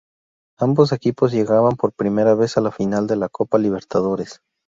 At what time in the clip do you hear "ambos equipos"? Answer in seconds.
0.57-1.31